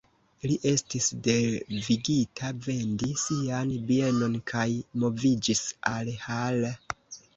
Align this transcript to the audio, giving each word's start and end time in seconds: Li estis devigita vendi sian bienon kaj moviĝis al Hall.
Li 0.51 0.53
estis 0.69 1.09
devigita 1.27 2.49
vendi 2.67 3.11
sian 3.27 3.75
bienon 3.91 4.39
kaj 4.53 4.67
moviĝis 5.05 5.63
al 5.97 6.11
Hall. 6.27 6.69